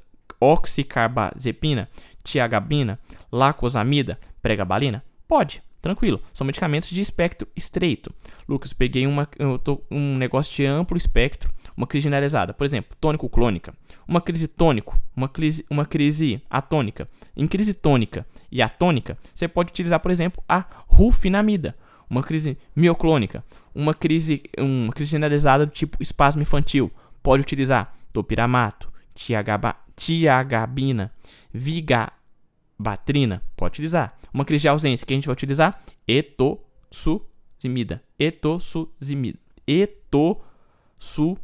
oxicarbazepina, 0.44 1.88
tiagabina, 2.24 3.00
lacosamida, 3.32 4.20
pregabalina? 4.42 5.04
Pode, 5.28 5.64
tranquilo. 5.82 6.22
São 6.34 6.46
medicamentos 6.46 6.90
de 6.90 7.02
espectro 7.02 7.48
estreito. 7.56 8.14
Lucas, 8.48 8.74
peguei 8.74 9.08
uma, 9.08 9.28
tô, 9.64 9.82
um 9.90 10.18
negócio 10.18 10.54
de 10.54 10.66
amplo 10.66 10.98
espectro, 10.98 11.52
uma 11.76 11.88
crise 11.88 12.04
generalizada. 12.04 12.54
Por 12.54 12.66
exemplo, 12.66 12.96
tônico 13.00 13.30
clônica. 13.30 13.74
Uma 14.08 14.20
crise 14.20 14.48
tônico, 14.48 15.00
uma 15.16 15.30
crise, 15.30 15.66
uma 15.70 15.86
crise 15.86 16.42
atônica. 16.50 17.08
Em 17.36 17.48
crise 17.48 17.74
tônica 17.74 18.26
e 18.52 18.62
atônica, 18.62 19.18
você 19.34 19.48
pode 19.48 19.72
utilizar, 19.72 20.00
por 20.02 20.12
exemplo, 20.12 20.44
a 20.48 20.66
rufinamida 20.88 21.76
uma 22.10 22.22
crise 22.22 22.58
mioclônica, 22.76 23.44
uma 23.74 23.94
crise, 23.94 24.44
uma 24.58 24.94
crise 24.94 25.12
generalizada 25.12 25.66
do 25.66 25.72
tipo 25.72 25.98
espasmo 26.00 26.44
infantil. 26.44 26.92
Pode 27.24 27.42
utilizar 27.42 27.96
topiramato, 28.12 28.92
tiagaba, 29.16 29.76
tiagabina, 29.96 31.12
vigabatrina. 31.54 33.42
Pode 33.56 33.74
utilizar. 33.74 34.18
Uma 34.34 34.46
crise 34.46 34.64
de 34.64 34.68
ausência 34.68 35.06
que 35.06 35.14
a 35.14 35.16
gente 35.16 35.28
vai 35.28 35.34
utilizar 35.34 35.80
etosuximida. 36.08 38.04
Etosuximida. 38.18 39.40
Etosuximida. 39.68 41.40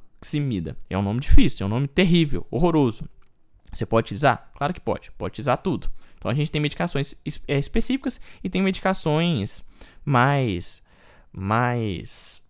É 0.90 0.98
um 0.98 1.02
nome 1.02 1.20
difícil, 1.20 1.64
é 1.64 1.68
um 1.68 1.70
nome 1.70 1.88
terrível, 1.88 2.46
horroroso. 2.50 3.08
Você 3.72 3.86
pode 3.86 4.06
utilizar? 4.06 4.52
Claro 4.56 4.74
que 4.74 4.80
pode. 4.82 5.12
Pode 5.12 5.34
utilizar 5.34 5.58
tudo. 5.60 5.90
Então 6.18 6.30
a 6.30 6.34
gente 6.34 6.52
tem 6.52 6.60
medicações 6.60 7.16
é, 7.48 7.58
específicas 7.58 8.20
e 8.44 8.50
tem 8.50 8.62
medicações 8.62 9.64
mais 10.04 10.82
mais 11.32 12.44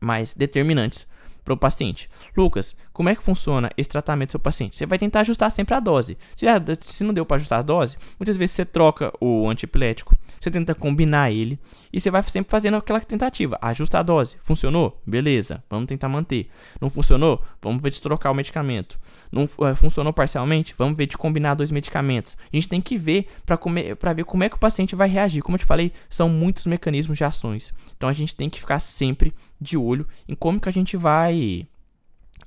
mais 0.00 0.34
determinantes 0.34 1.06
para 1.42 1.54
o 1.54 1.56
paciente. 1.56 2.08
Lucas, 2.36 2.76
como 2.98 3.10
é 3.10 3.14
que 3.14 3.22
funciona 3.22 3.70
esse 3.76 3.88
tratamento 3.88 4.30
do 4.30 4.32
seu 4.32 4.40
paciente? 4.40 4.76
Você 4.76 4.84
vai 4.84 4.98
tentar 4.98 5.20
ajustar 5.20 5.52
sempre 5.52 5.72
a 5.72 5.78
dose. 5.78 6.18
Se, 6.34 6.46
se 6.80 7.04
não 7.04 7.14
deu 7.14 7.24
para 7.24 7.36
ajustar 7.36 7.60
a 7.60 7.62
dose, 7.62 7.96
muitas 8.18 8.36
vezes 8.36 8.56
você 8.56 8.64
troca 8.64 9.12
o 9.20 9.48
antiepilético, 9.48 10.16
você 10.40 10.50
tenta 10.50 10.74
combinar 10.74 11.30
ele 11.30 11.60
e 11.92 12.00
você 12.00 12.10
vai 12.10 12.20
sempre 12.24 12.50
fazendo 12.50 12.76
aquela 12.76 12.98
tentativa. 13.00 13.56
Ajusta 13.62 14.00
a 14.00 14.02
dose. 14.02 14.36
Funcionou? 14.40 15.00
Beleza, 15.06 15.62
vamos 15.70 15.86
tentar 15.86 16.08
manter. 16.08 16.50
Não 16.80 16.90
funcionou? 16.90 17.40
Vamos 17.62 17.80
ver 17.80 17.90
de 17.90 18.02
trocar 18.02 18.32
o 18.32 18.34
medicamento. 18.34 18.98
Não 19.30 19.44
uh, 19.44 19.76
funcionou 19.76 20.12
parcialmente? 20.12 20.74
Vamos 20.76 20.98
ver 20.98 21.06
de 21.06 21.16
combinar 21.16 21.54
dois 21.54 21.70
medicamentos. 21.70 22.36
A 22.52 22.56
gente 22.56 22.66
tem 22.66 22.80
que 22.80 22.98
ver 22.98 23.28
para 23.46 24.12
ver 24.12 24.24
como 24.24 24.42
é 24.42 24.48
que 24.48 24.56
o 24.56 24.58
paciente 24.58 24.96
vai 24.96 25.08
reagir. 25.08 25.40
Como 25.40 25.54
eu 25.54 25.60
te 25.60 25.64
falei, 25.64 25.92
são 26.10 26.28
muitos 26.28 26.66
mecanismos 26.66 27.16
de 27.16 27.22
ações. 27.22 27.72
Então 27.96 28.08
a 28.08 28.12
gente 28.12 28.34
tem 28.34 28.50
que 28.50 28.58
ficar 28.58 28.80
sempre 28.80 29.32
de 29.60 29.78
olho 29.78 30.04
em 30.28 30.34
como 30.34 30.58
que 30.58 30.68
a 30.68 30.72
gente 30.72 30.96
vai 30.96 31.68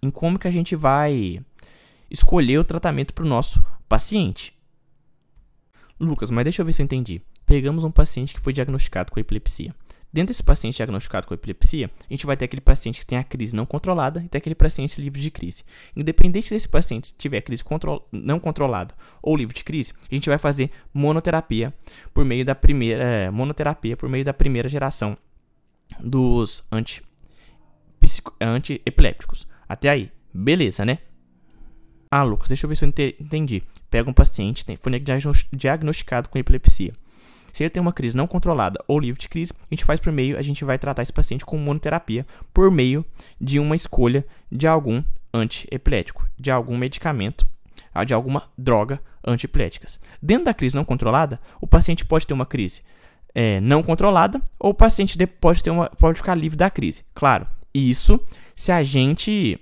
em 0.01 0.09
como 0.09 0.39
que 0.39 0.47
a 0.47 0.51
gente 0.51 0.75
vai 0.75 1.43
escolher 2.09 2.57
o 2.57 2.63
tratamento 2.63 3.13
para 3.13 3.23
o 3.23 3.27
nosso 3.27 3.63
paciente. 3.87 4.53
Lucas, 5.99 6.31
mas 6.31 6.43
deixa 6.43 6.61
eu 6.61 6.65
ver 6.65 6.73
se 6.73 6.81
eu 6.81 6.85
entendi. 6.85 7.21
Pegamos 7.45 7.83
um 7.83 7.91
paciente 7.91 8.33
que 8.33 8.39
foi 8.39 8.53
diagnosticado 8.53 9.11
com 9.11 9.19
epilepsia. 9.19 9.75
Dentro 10.13 10.27
desse 10.27 10.43
paciente 10.43 10.75
diagnosticado 10.75 11.25
com 11.25 11.33
epilepsia, 11.33 11.89
a 12.09 12.13
gente 12.13 12.25
vai 12.25 12.35
ter 12.35 12.45
aquele 12.45 12.61
paciente 12.61 12.99
que 12.99 13.05
tem 13.05 13.17
a 13.17 13.23
crise 13.23 13.55
não 13.55 13.65
controlada 13.65 14.21
e 14.21 14.27
tem 14.27 14.39
aquele 14.39 14.55
paciente 14.55 14.99
livre 14.99 15.21
de 15.21 15.31
crise. 15.31 15.63
Independente 15.95 16.49
desse 16.49 16.67
paciente 16.67 17.13
tiver 17.17 17.39
crise 17.41 17.63
control 17.63 18.05
não 18.11 18.37
controlada 18.37 18.93
ou 19.21 19.37
livre 19.37 19.55
de 19.55 19.63
crise, 19.63 19.93
a 20.11 20.13
gente 20.13 20.27
vai 20.27 20.37
fazer 20.37 20.69
monoterapia 20.93 21.73
por 22.13 22.25
meio 22.25 22.43
da 22.43 22.53
primeira 22.53 23.03
é, 23.03 23.29
monoterapia 23.29 23.95
por 23.95 24.09
meio 24.09 24.25
da 24.25 24.33
primeira 24.33 24.67
geração 24.67 25.15
dos 25.99 26.65
anti 26.69 27.01
antiepilépticos. 28.41 29.47
Até 29.71 29.87
aí, 29.87 30.11
beleza, 30.33 30.83
né? 30.83 30.97
Ah, 32.11 32.23
Lucas, 32.23 32.49
deixa 32.49 32.65
eu 32.65 32.67
ver 32.67 32.75
se 32.75 32.83
eu 32.83 32.89
entendi. 32.89 33.63
Pega 33.89 34.09
um 34.09 34.13
paciente, 34.13 34.65
foi 34.77 34.91
diagnosticado 35.53 36.27
com 36.27 36.37
epilepsia. 36.37 36.91
Se 37.53 37.63
ele 37.63 37.69
tem 37.69 37.79
uma 37.79 37.93
crise 37.93 38.17
não 38.17 38.27
controlada 38.27 38.83
ou 38.85 38.99
livre 38.99 39.21
de 39.21 39.29
crise, 39.29 39.53
a 39.53 39.73
gente 39.73 39.85
faz 39.85 39.97
por 39.97 40.11
meio, 40.11 40.37
a 40.37 40.41
gente 40.41 40.65
vai 40.65 40.77
tratar 40.77 41.03
esse 41.03 41.13
paciente 41.13 41.45
com 41.45 41.57
monoterapia 41.57 42.27
por 42.53 42.69
meio 42.69 43.05
de 43.39 43.59
uma 43.61 43.73
escolha 43.73 44.25
de 44.51 44.67
algum 44.67 45.01
antiepilético, 45.33 46.27
de 46.37 46.51
algum 46.51 46.77
medicamento, 46.77 47.47
ah, 47.93 48.03
de 48.03 48.13
alguma 48.13 48.51
droga 48.57 48.99
antiepiléticas. 49.25 50.01
Dentro 50.21 50.43
da 50.43 50.53
crise 50.53 50.75
não 50.75 50.83
controlada, 50.83 51.39
o 51.61 51.67
paciente 51.67 52.03
pode 52.03 52.27
ter 52.27 52.33
uma 52.33 52.45
crise 52.45 52.81
é, 53.33 53.61
não 53.61 53.81
controlada 53.81 54.41
ou 54.59 54.71
o 54.71 54.73
paciente 54.73 55.17
pode, 55.25 55.63
ter 55.63 55.69
uma, 55.69 55.89
pode 55.91 56.17
ficar 56.17 56.35
livre 56.35 56.57
da 56.57 56.69
crise. 56.69 57.05
Claro, 57.15 57.47
isso 57.73 58.19
se 58.61 58.71
a 58.71 58.83
gente 58.83 59.59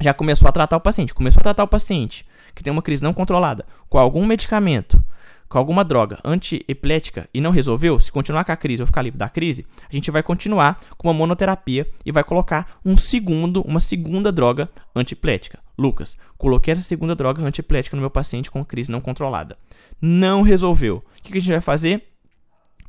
já 0.00 0.12
começou 0.12 0.48
a 0.48 0.52
tratar 0.52 0.76
o 0.76 0.80
paciente, 0.80 1.14
começou 1.14 1.38
a 1.38 1.42
tratar 1.44 1.62
o 1.62 1.68
paciente 1.68 2.26
que 2.52 2.64
tem 2.64 2.72
uma 2.72 2.82
crise 2.82 3.00
não 3.00 3.14
controlada 3.14 3.64
com 3.88 3.96
algum 3.96 4.26
medicamento, 4.26 5.00
com 5.48 5.56
alguma 5.56 5.84
droga 5.84 6.18
antiepilética 6.24 7.28
e 7.32 7.40
não 7.40 7.52
resolveu, 7.52 8.00
se 8.00 8.10
continuar 8.10 8.44
com 8.44 8.50
a 8.50 8.56
crise 8.56 8.82
ou 8.82 8.88
ficar 8.88 9.02
livre 9.02 9.18
da 9.18 9.28
crise, 9.28 9.64
a 9.88 9.94
gente 9.94 10.10
vai 10.10 10.20
continuar 10.20 10.80
com 10.98 11.06
uma 11.06 11.14
monoterapia 11.14 11.88
e 12.04 12.10
vai 12.10 12.24
colocar 12.24 12.80
um 12.84 12.96
segundo, 12.96 13.62
uma 13.62 13.78
segunda 13.78 14.32
droga 14.32 14.68
antiepilética. 14.96 15.60
Lucas, 15.78 16.16
coloquei 16.36 16.72
essa 16.72 16.82
segunda 16.82 17.14
droga 17.14 17.40
antiepilética 17.40 17.96
no 17.96 18.00
meu 18.00 18.10
paciente 18.10 18.50
com 18.50 18.64
crise 18.64 18.90
não 18.90 19.00
controlada. 19.00 19.56
Não 20.02 20.42
resolveu. 20.42 20.96
O 20.96 21.22
que 21.22 21.38
a 21.38 21.40
gente 21.40 21.52
vai 21.52 21.60
fazer? 21.60 22.13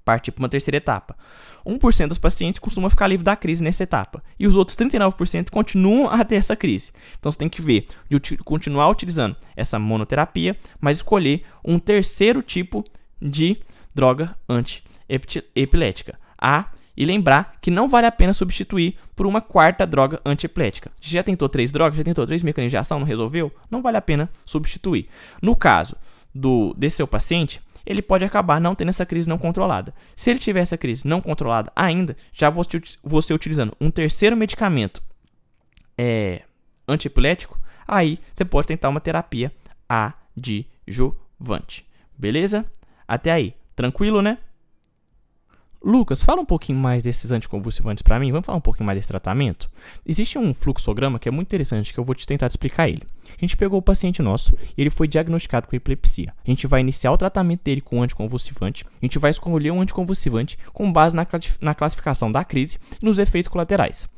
Partir 0.06 0.32
para 0.32 0.44
uma 0.44 0.50
terceira 0.50 0.78
etapa. 0.78 1.18
1% 1.66 2.08
dos 2.08 2.20
pacientes 2.20 2.60
costuma 2.60 2.90
ficar 2.90 3.08
livre 3.08 3.24
da 3.24 3.36
crise 3.36 3.64
nessa 3.64 3.84
etapa. 3.84 4.24
E 4.40 4.46
os 4.48 4.56
outros 4.56 4.78
39% 4.78 5.50
continuam 5.50 6.08
a 6.08 6.24
ter 6.24 6.36
essa 6.36 6.56
crise. 6.56 6.92
Então 7.20 7.32
você 7.32 7.38
tem 7.40 7.50
que 7.50 7.62
ver 7.62 7.88
de 8.08 8.38
continuar 8.38 8.88
utilizando 8.90 9.36
essa 9.56 9.80
monoterapia, 9.80 10.56
mas 10.80 10.98
escolher 10.98 11.44
um 11.66 11.80
terceiro 11.80 12.44
tipo 12.44 12.86
de 13.20 13.58
droga 13.96 14.38
antiepilética. 14.48 16.20
A 16.40 16.70
e 16.98 17.04
lembrar 17.04 17.58
que 17.62 17.70
não 17.70 17.88
vale 17.88 18.08
a 18.08 18.12
pena 18.12 18.34
substituir 18.34 18.96
por 19.16 19.26
uma 19.26 19.42
quarta 19.42 19.86
droga 19.86 20.22
antiepilética. 20.24 20.92
Já 21.02 21.24
tentou 21.24 21.50
três 21.50 21.72
drogas, 21.72 21.98
já 21.98 22.04
tentou 22.04 22.26
três 22.26 22.42
mecanismos 22.42 22.72
de 22.72 22.78
ação, 22.78 23.00
não 23.00 23.08
resolveu? 23.08 23.52
Não 23.70 23.82
vale 23.82 23.98
a 23.98 24.02
pena 24.02 24.30
substituir. 24.46 25.08
No 25.42 25.56
caso 25.56 25.96
do 26.34 26.74
desse 26.78 26.98
seu 26.98 27.08
paciente, 27.08 27.62
ele 27.86 28.02
pode 28.02 28.26
acabar 28.26 28.60
não 28.60 28.76
tendo 28.76 28.90
essa 28.90 29.06
crise 29.06 29.30
não 29.30 29.38
controlada. 29.38 29.94
Se 30.16 30.30
ele 30.30 30.40
tiver 30.40 30.62
essa 30.62 30.78
crise 30.78 31.08
não 31.08 31.22
controlada 31.22 31.72
ainda, 31.76 32.16
já 32.34 32.50
você 32.50 33.34
utilizando 33.34 33.76
um 33.80 33.92
terceiro 33.92 34.36
medicamento 34.36 35.02
é, 35.98 36.42
antiepilético, 36.88 37.60
aí 37.88 38.20
você 38.34 38.44
pode 38.44 38.68
tentar 38.68 38.90
uma 38.90 39.00
terapia 39.00 39.52
adjuvante. 39.88 41.86
Beleza? 42.18 42.66
Até 43.08 43.32
aí. 43.32 43.56
Tranquilo, 43.76 44.22
né? 44.22 44.38
Lucas, 45.88 46.24
fala 46.24 46.42
um 46.42 46.46
pouquinho 46.46 46.80
mais 46.80 47.04
desses 47.04 47.32
anticonvulsivantes 47.32 48.02
para 48.02 48.18
mim. 48.18 48.32
Vamos 48.32 48.48
falar 48.48 48.58
um 48.58 48.62
pouquinho 48.62 48.88
mais 48.88 48.98
desse 48.98 49.08
tratamento? 49.08 49.70
Existe 50.04 50.36
um 50.36 50.52
fluxograma 50.52 51.20
que 51.20 51.30
é 51.30 51.32
muito 51.32 51.46
interessante 51.46 51.94
que 51.94 52.00
eu 52.00 52.04
vou 52.04 52.16
te 52.16 52.26
tentar 52.26 52.50
te 52.50 52.54
explicar 52.54 52.90
ele. 52.90 53.04
A 53.30 53.40
gente 53.40 53.56
pegou 53.56 53.78
o 53.78 53.84
paciente 53.84 54.20
nosso 54.20 54.58
e 54.76 54.82
ele 54.82 54.90
foi 54.90 55.08
diagnosticado 55.08 55.68
com 55.68 55.76
epilepsia. 55.76 56.34
A 56.44 56.50
gente 56.50 56.66
vai 56.66 56.82
iniciar 56.82 57.12
o 57.12 57.18
tratamento 57.18 57.62
dele 57.64 57.82
com 57.82 58.02
anticonvulsivante. 58.02 58.84
A 59.00 59.06
gente 59.06 59.20
vai 59.20 59.30
escolher 59.30 59.70
um 59.70 59.80
anticonvulsivante 59.80 60.58
com 60.74 60.92
base 60.92 61.16
na 61.62 61.76
classificação 61.76 62.32
da 62.32 62.44
crise 62.44 62.80
e 63.00 63.06
nos 63.06 63.20
efeitos 63.20 63.48
colaterais. 63.48 64.10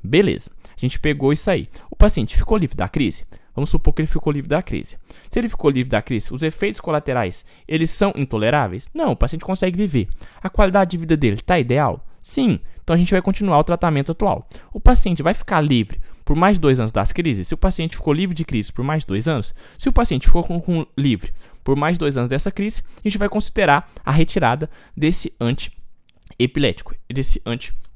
Beleza. 0.00 0.52
A 0.76 0.80
gente 0.80 1.00
pegou 1.00 1.32
isso 1.32 1.50
aí. 1.50 1.68
O 1.96 1.98
paciente 1.98 2.36
ficou 2.36 2.58
livre 2.58 2.76
da 2.76 2.90
crise? 2.90 3.24
Vamos 3.54 3.70
supor 3.70 3.94
que 3.94 4.02
ele 4.02 4.06
ficou 4.06 4.30
livre 4.30 4.50
da 4.50 4.62
crise. 4.62 4.98
Se 5.30 5.38
ele 5.38 5.48
ficou 5.48 5.70
livre 5.70 5.88
da 5.88 6.02
crise, 6.02 6.30
os 6.30 6.42
efeitos 6.42 6.78
colaterais, 6.78 7.42
eles 7.66 7.88
são 7.88 8.12
intoleráveis? 8.14 8.86
Não, 8.92 9.12
o 9.12 9.16
paciente 9.16 9.46
consegue 9.46 9.78
viver. 9.78 10.06
A 10.42 10.50
qualidade 10.50 10.90
de 10.90 10.98
vida 10.98 11.16
dele 11.16 11.36
está 11.36 11.58
ideal? 11.58 12.06
Sim. 12.20 12.60
Então 12.84 12.92
a 12.92 12.98
gente 12.98 13.12
vai 13.12 13.22
continuar 13.22 13.58
o 13.58 13.64
tratamento 13.64 14.12
atual. 14.12 14.46
O 14.74 14.78
paciente 14.78 15.22
vai 15.22 15.32
ficar 15.32 15.62
livre 15.62 15.98
por 16.22 16.36
mais 16.36 16.58
dois 16.58 16.78
anos 16.78 16.92
das 16.92 17.12
crises? 17.14 17.48
Se 17.48 17.54
o 17.54 17.56
paciente 17.56 17.96
ficou 17.96 18.12
livre 18.12 18.36
de 18.36 18.44
crise 18.44 18.70
por 18.70 18.84
mais 18.84 19.06
dois 19.06 19.26
anos, 19.26 19.54
se 19.78 19.88
o 19.88 19.92
paciente 19.92 20.26
ficou 20.26 20.44
com, 20.44 20.60
com 20.60 20.86
livre 20.98 21.32
por 21.64 21.76
mais 21.76 21.96
dois 21.96 22.18
anos 22.18 22.28
dessa 22.28 22.50
crise, 22.50 22.82
a 23.02 23.08
gente 23.08 23.16
vai 23.16 23.30
considerar 23.30 23.90
a 24.04 24.12
retirada 24.12 24.68
desse 24.94 25.32
antiepilético, 25.40 26.94
desse 27.08 27.40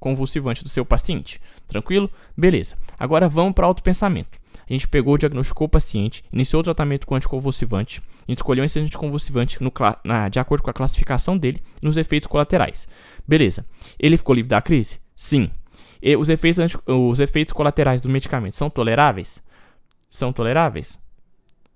anticonvulsivante 0.01 0.65
do 0.65 0.69
seu 0.69 0.85
paciente. 0.85 1.41
Tranquilo? 1.69 2.11
Beleza. 2.37 2.77
Agora 2.99 3.29
vamos 3.29 3.55
para 3.55 3.67
autopensamento. 3.67 4.39
A 4.69 4.73
gente 4.73 4.89
pegou, 4.89 5.19
diagnosticou 5.19 5.67
o 5.67 5.69
paciente, 5.69 6.25
iniciou 6.33 6.61
o 6.61 6.65
tratamento 6.65 7.07
com 7.07 7.15
anticonvulsivante, 7.15 8.01
a 8.27 8.31
gente 8.31 8.39
escolheu 8.39 8.65
esse 8.65 8.79
anticonvulsivante 8.79 9.59
na, 10.05 10.29
de 10.29 10.39
acordo 10.39 10.63
com 10.63 10.71
a 10.71 10.73
classificação 10.73 11.37
dele 11.37 11.61
nos 11.83 11.97
efeitos 11.97 12.27
colaterais. 12.27 12.89
Beleza. 13.27 13.67
Ele 13.99 14.17
ficou 14.17 14.35
livre 14.35 14.49
da 14.49 14.63
crise? 14.63 15.01
Sim. 15.15 15.51
E 16.01 16.17
os 16.17 16.29
efeitos, 16.29 16.77
os 16.87 17.21
efeitos 17.21 17.53
colaterais 17.53 18.01
do 18.01 18.09
medicamento 18.09 18.57
são 18.57 18.71
toleráveis? 18.71 19.43
São 20.09 20.33
toleráveis? 20.33 20.99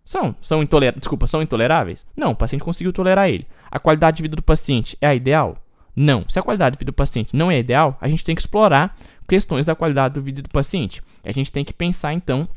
São. 0.04 0.34
São 0.40 0.62
intoleráveis. 0.62 1.00
Desculpa, 1.00 1.26
são 1.26 1.42
intoleráveis? 1.42 2.06
Não, 2.16 2.30
o 2.30 2.36
paciente 2.36 2.62
conseguiu 2.62 2.92
tolerar 2.92 3.28
ele. 3.28 3.46
A 3.70 3.78
qualidade 3.78 4.18
de 4.18 4.22
vida 4.22 4.36
do 4.36 4.42
paciente 4.42 4.96
é 5.00 5.08
a 5.08 5.14
ideal? 5.14 5.56
Não. 5.94 6.24
Se 6.28 6.38
a 6.38 6.42
qualidade 6.42 6.74
de 6.74 6.78
vida 6.78 6.92
do 6.92 6.94
paciente 6.94 7.36
não 7.36 7.50
é 7.50 7.58
ideal, 7.58 7.96
a 8.00 8.08
gente 8.08 8.24
tem 8.24 8.34
que 8.34 8.40
explorar 8.40 8.96
questões 9.28 9.64
da 9.64 9.74
qualidade 9.74 10.14
de 10.14 10.20
vida 10.20 10.42
do 10.42 10.48
paciente. 10.48 11.02
A 11.22 11.32
gente 11.32 11.52
tem 11.52 11.64
que 11.64 11.72
pensar, 11.72 12.12
então, 12.12 12.48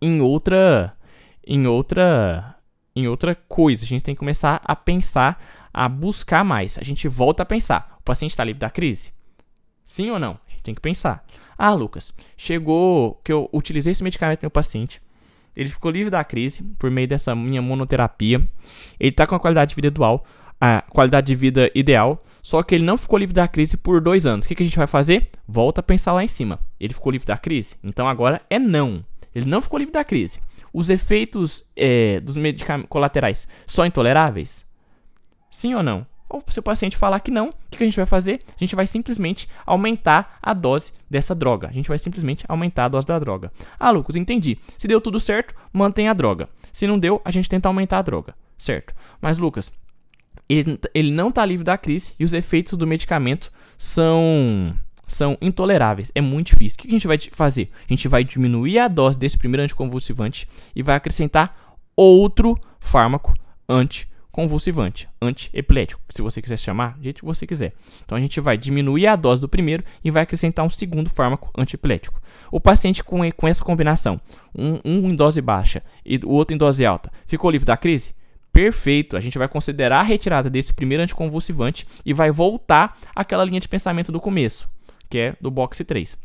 em 0.00 0.20
outra 0.20 0.94
em 1.46 1.66
outra 1.66 2.56
em 2.94 3.06
outra 3.06 3.34
coisa. 3.34 3.84
A 3.84 3.88
gente 3.88 4.02
tem 4.02 4.14
que 4.14 4.18
começar 4.18 4.60
a 4.64 4.74
pensar, 4.74 5.42
a 5.72 5.88
buscar 5.88 6.44
mais. 6.44 6.78
A 6.78 6.84
gente 6.84 7.06
volta 7.06 7.42
a 7.42 7.46
pensar. 7.46 7.96
O 8.00 8.02
paciente 8.02 8.30
está 8.30 8.42
livre 8.42 8.58
da 8.58 8.70
crise? 8.70 9.12
Sim 9.84 10.10
ou 10.10 10.18
não? 10.18 10.38
A 10.46 10.50
gente 10.50 10.62
tem 10.62 10.74
que 10.74 10.80
pensar. 10.80 11.24
Ah, 11.56 11.72
Lucas, 11.72 12.12
chegou 12.36 13.20
que 13.24 13.32
eu 13.32 13.48
utilizei 13.52 13.92
esse 13.92 14.02
medicamento 14.02 14.42
no 14.42 14.50
paciente. 14.50 15.00
Ele 15.56 15.68
ficou 15.68 15.90
livre 15.90 16.10
da 16.10 16.22
crise 16.22 16.62
por 16.78 16.90
meio 16.90 17.08
dessa 17.08 17.34
minha 17.34 17.62
monoterapia. 17.62 18.38
Ele 18.98 19.10
está 19.10 19.26
com 19.26 19.34
a 19.34 19.40
qualidade 19.40 19.70
de 19.70 19.74
vida 19.74 19.90
dual, 19.90 20.24
a 20.60 20.82
qualidade 20.82 21.26
de 21.26 21.34
vida 21.34 21.70
ideal. 21.74 22.22
Só 22.42 22.62
que 22.62 22.74
ele 22.74 22.84
não 22.84 22.96
ficou 22.96 23.18
livre 23.18 23.34
da 23.34 23.46
crise 23.46 23.76
por 23.76 24.00
dois 24.00 24.26
anos. 24.26 24.44
O 24.44 24.48
que, 24.48 24.54
que 24.54 24.62
a 24.62 24.66
gente 24.66 24.78
vai 24.78 24.86
fazer? 24.86 25.26
Volta 25.46 25.80
a 25.80 25.82
pensar 25.82 26.12
lá 26.12 26.24
em 26.24 26.28
cima. 26.28 26.58
Ele 26.80 26.94
ficou 26.94 27.12
livre 27.12 27.26
da 27.26 27.36
crise? 27.36 27.76
Então 27.84 28.08
agora 28.08 28.40
é 28.48 28.58
não. 28.58 29.04
Ele 29.34 29.46
não 29.46 29.60
ficou 29.60 29.78
livre 29.78 29.92
da 29.92 30.04
crise. 30.04 30.40
Os 30.72 30.90
efeitos 30.90 31.64
é, 31.76 32.20
dos 32.20 32.36
medicamentos 32.36 32.88
colaterais 32.88 33.46
são 33.66 33.84
intoleráveis? 33.84 34.66
Sim 35.50 35.74
ou 35.74 35.82
não? 35.82 36.06
Ou 36.28 36.42
se 36.48 36.58
o 36.58 36.62
paciente 36.62 36.96
falar 36.96 37.20
que 37.20 37.30
não, 37.30 37.48
o 37.48 37.54
que 37.70 37.82
a 37.82 37.86
gente 37.86 37.96
vai 37.96 38.04
fazer? 38.04 38.40
A 38.48 38.58
gente 38.58 38.76
vai 38.76 38.86
simplesmente 38.86 39.48
aumentar 39.64 40.38
a 40.42 40.52
dose 40.52 40.92
dessa 41.08 41.34
droga. 41.34 41.68
A 41.68 41.72
gente 41.72 41.88
vai 41.88 41.96
simplesmente 41.96 42.44
aumentar 42.46 42.84
a 42.84 42.88
dose 42.88 43.06
da 43.06 43.18
droga. 43.18 43.50
Ah, 43.78 43.90
Lucas, 43.90 44.14
entendi. 44.14 44.58
Se 44.76 44.86
deu 44.86 45.00
tudo 45.00 45.18
certo, 45.18 45.54
mantém 45.72 46.06
a 46.06 46.12
droga. 46.12 46.48
Se 46.70 46.86
não 46.86 46.98
deu, 46.98 47.20
a 47.24 47.30
gente 47.30 47.48
tenta 47.48 47.68
aumentar 47.68 47.98
a 47.98 48.02
droga. 48.02 48.34
Certo. 48.58 48.94
Mas, 49.22 49.38
Lucas, 49.38 49.72
ele, 50.48 50.78
ele 50.94 51.12
não 51.12 51.28
está 51.28 51.44
livre 51.44 51.64
da 51.64 51.76
crise 51.76 52.14
e 52.18 52.24
os 52.24 52.32
efeitos 52.32 52.76
do 52.76 52.86
medicamento 52.86 53.52
são 53.76 54.74
são 55.06 55.38
intoleráveis. 55.40 56.12
É 56.14 56.20
muito 56.20 56.48
difícil. 56.48 56.76
O 56.78 56.82
que 56.82 56.88
a 56.88 56.90
gente 56.90 57.06
vai 57.06 57.18
fazer? 57.32 57.70
A 57.88 57.92
gente 57.92 58.06
vai 58.08 58.22
diminuir 58.22 58.78
a 58.78 58.88
dose 58.88 59.18
desse 59.18 59.38
primeiro 59.38 59.62
anticonvulsivante 59.62 60.46
e 60.76 60.82
vai 60.82 60.96
acrescentar 60.96 61.76
outro 61.96 62.58
fármaco 62.78 63.32
anticonvulsivante, 63.66 65.08
antiepilético, 65.20 66.00
se 66.10 66.20
você 66.20 66.42
quiser 66.42 66.58
chamar, 66.58 66.96
do 66.98 67.04
jeito 67.04 67.20
que 67.20 67.24
você 67.24 67.46
quiser. 67.46 67.72
Então 68.04 68.18
a 68.18 68.20
gente 68.20 68.38
vai 68.38 68.58
diminuir 68.58 69.06
a 69.06 69.16
dose 69.16 69.40
do 69.40 69.48
primeiro 69.48 69.82
e 70.04 70.10
vai 70.10 70.22
acrescentar 70.22 70.64
um 70.64 70.70
segundo 70.70 71.08
fármaco 71.08 71.50
antiepilético. 71.56 72.20
O 72.52 72.60
paciente 72.60 73.02
com, 73.02 73.18
com 73.32 73.48
essa 73.48 73.64
combinação, 73.64 74.20
um, 74.56 74.78
um 74.84 75.10
em 75.10 75.16
dose 75.16 75.40
baixa 75.40 75.82
e 76.04 76.18
o 76.18 76.30
outro 76.30 76.54
em 76.54 76.58
dose 76.58 76.84
alta, 76.84 77.10
ficou 77.26 77.50
livre 77.50 77.66
da 77.66 77.78
crise? 77.78 78.14
Perfeito, 78.52 79.16
a 79.16 79.20
gente 79.20 79.38
vai 79.38 79.48
considerar 79.48 80.00
a 80.00 80.02
retirada 80.02 80.50
desse 80.50 80.72
primeiro 80.72 81.02
anticonvulsivante 81.02 81.86
e 82.04 82.12
vai 82.12 82.30
voltar 82.30 82.98
àquela 83.14 83.44
linha 83.44 83.60
de 83.60 83.68
pensamento 83.68 84.10
do 84.10 84.20
começo, 84.20 84.68
que 85.08 85.18
é 85.18 85.36
do 85.40 85.50
box 85.50 85.84
3. 85.84 86.18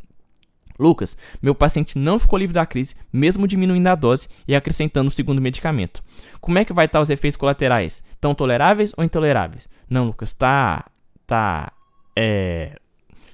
Lucas, 0.80 1.16
meu 1.42 1.54
paciente 1.54 1.98
não 1.98 2.18
ficou 2.18 2.40
livre 2.40 2.54
da 2.54 2.66
crise, 2.66 2.96
mesmo 3.12 3.48
diminuindo 3.48 3.88
a 3.88 3.96
dose 3.96 4.28
e 4.48 4.56
acrescentando 4.56 5.08
o 5.08 5.12
segundo 5.12 5.42
medicamento. 5.42 6.04
Como 6.42 6.58
é 6.58 6.66
que 6.66 6.74
vai 6.74 6.86
estar 6.86 7.00
os 7.00 7.10
efeitos 7.10 7.38
colaterais? 7.38 8.04
Tão 8.20 8.34
toleráveis 8.34 8.94
ou 8.98 9.04
intoleráveis? 9.04 9.70
Não, 9.90 10.06
Lucas, 10.06 10.34
tá 10.34 10.86
tá 11.28 11.72
é 12.16 12.80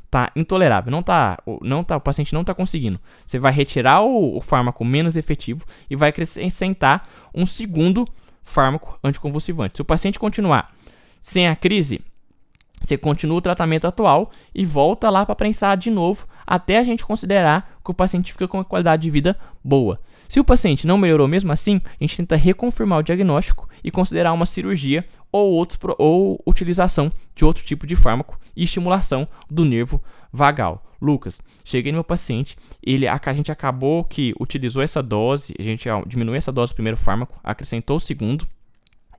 tá 0.10 0.32
intolerável, 0.36 0.92
não 0.92 1.04
tá, 1.04 1.38
não 1.62 1.84
tá, 1.84 1.98
o 1.98 2.02
paciente 2.02 2.34
não 2.34 2.44
tá 2.44 2.54
conseguindo. 2.54 3.00
Você 3.28 3.38
vai 3.38 3.52
retirar 3.52 4.02
o, 4.02 4.38
o 4.38 4.42
fármaco 4.42 4.84
menos 4.84 5.16
efetivo 5.16 5.64
e 5.88 5.96
vai 5.96 6.10
acrescentar 6.10 7.08
um 7.34 7.46
segundo 7.46 8.08
fármaco 8.44 8.98
anticonvulsivante. 9.04 9.78
Se 9.78 9.82
o 9.82 9.86
paciente 9.86 10.20
continuar 10.20 10.74
sem 11.22 11.48
a 11.48 11.56
crise, 11.56 12.02
você 12.82 12.98
continua 12.98 13.38
o 13.38 13.42
tratamento 13.42 13.86
atual 13.86 14.32
e 14.54 14.66
volta 14.66 15.10
lá 15.10 15.26
para 15.26 15.36
prensar 15.36 15.76
de 15.78 15.92
novo 15.92 16.28
até 16.50 16.80
a 16.80 16.84
gente 16.84 17.06
considerar 17.06 17.80
que 17.86 17.92
o 17.92 17.94
paciente 17.94 18.32
fica 18.32 18.48
com 18.48 18.58
uma 18.58 18.66
qualidade 18.66 19.04
de 19.04 19.10
vida 19.12 19.38
boa. 19.64 20.02
Se 20.28 20.40
o 20.40 20.44
paciente 20.44 20.88
não 20.88 20.98
melhorou 20.98 21.28
mesmo 21.28 21.52
assim, 21.52 21.80
a 21.86 22.04
gente 22.04 22.18
tenta 22.18 22.36
reconfirmar 22.36 22.98
o 22.98 23.04
diagnóstico 23.04 23.70
e 23.84 23.92
considerar 23.92 24.34
uma 24.34 24.48
cirurgia 24.48 25.06
ou, 25.32 25.52
outros, 25.52 25.78
ou 26.00 26.42
utilização 26.48 27.12
de 27.36 27.46
outro 27.46 27.64
tipo 27.64 27.86
de 27.86 27.96
fármaco 27.96 28.40
e 28.56 28.64
estimulação 28.64 29.28
do 29.48 29.64
nervo 29.64 30.02
vagal. 30.34 30.84
Lucas, 31.00 31.40
cheguei 31.64 31.92
no 31.92 31.98
meu 31.98 32.04
paciente, 32.04 32.58
ele, 32.84 33.08
a, 33.08 33.22
a 33.24 33.34
gente 33.34 33.52
acabou 33.52 34.04
que 34.04 34.34
utilizou 34.40 34.82
essa 34.82 35.04
dose, 35.04 35.54
a 35.60 35.62
gente 35.62 35.88
diminuiu 36.08 36.36
essa 36.36 36.52
dose 36.52 36.74
do 36.74 36.76
primeiro 36.76 36.98
fármaco, 36.98 37.40
acrescentou 37.44 37.98
o 37.98 38.00
segundo, 38.00 38.48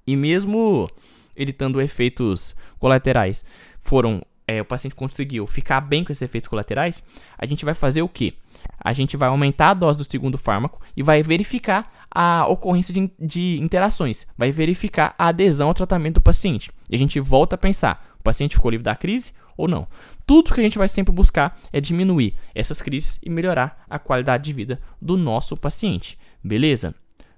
e 0.05 0.17
mesmo 0.17 0.91
ele 1.37 1.53
tendo 1.53 1.81
efeitos 1.81 2.57
colaterais 2.77 3.45
foram 3.81 4.21
é, 4.51 4.61
o 4.61 4.65
paciente 4.65 4.97
conseguiu 4.97 5.47
ficar 5.47 5.81
bem 5.81 6.03
com 6.03 6.11
esses 6.11 6.23
efeitos 6.23 6.49
colaterais, 6.49 7.05
a 7.39 7.47
gente 7.47 7.65
vai 7.65 7.73
fazer 7.73 8.03
o 8.03 8.09
que? 8.09 8.35
A 8.81 8.93
gente 8.93 9.17
vai 9.17 9.29
aumentar 9.29 9.71
a 9.71 9.75
dose 9.75 9.99
do 9.99 10.11
segundo 10.11 10.37
fármaco 10.37 10.81
e 10.97 11.05
vai 11.05 11.23
verificar 11.23 11.93
a 12.11 12.47
ocorrência 12.49 12.93
de, 12.93 13.09
de 13.19 13.61
interações, 13.61 14.27
vai 14.37 14.51
verificar 14.51 15.15
a 15.17 15.29
adesão 15.29 15.69
ao 15.69 15.75
tratamento 15.75 16.15
do 16.15 16.21
paciente. 16.21 16.69
E 16.91 16.97
a 16.97 16.99
gente 16.99 17.21
volta 17.21 17.55
a 17.55 17.59
pensar: 17.59 18.15
o 18.19 18.23
paciente 18.25 18.57
ficou 18.57 18.73
livre 18.73 18.85
da 18.85 18.97
crise 18.97 19.33
ou 19.57 19.69
não? 19.69 19.87
Tudo 20.27 20.53
que 20.53 20.61
a 20.61 20.65
gente 20.65 20.79
vai 20.79 20.89
sempre 20.89 21.15
buscar 21.15 21.57
é 21.73 21.81
diminuir 21.81 22.35
essas 22.53 22.83
crises 22.83 23.21
e 23.23 23.31
melhorar 23.31 23.85
a 23.89 24.01
qualidade 24.01 24.45
de 24.45 24.53
vida 24.53 24.81
do 25.01 25.17
nosso 25.17 25.57
paciente. 25.57 26.19
Beleza? 26.43 26.93